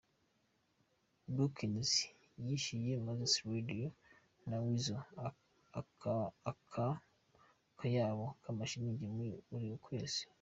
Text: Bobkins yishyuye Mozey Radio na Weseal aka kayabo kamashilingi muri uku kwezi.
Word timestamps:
Bobkins 1.35 1.91
yishyuye 2.45 2.93
Mozey 3.05 3.43
Radio 3.51 3.87
na 4.47 4.57
Weseal 4.63 5.33
aka 6.51 6.87
kayabo 7.79 8.25
kamashilingi 8.43 9.05
muri 9.53 9.65
uku 9.75 9.79
kwezi. 9.85 10.21